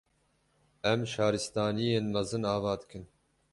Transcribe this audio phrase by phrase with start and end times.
[0.91, 3.03] Em Şaristaniyên mezin ava dikin